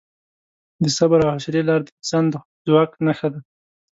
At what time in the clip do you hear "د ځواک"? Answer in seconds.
2.33-2.91